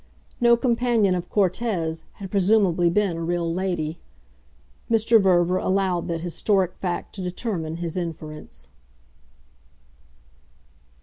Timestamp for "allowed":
5.57-6.07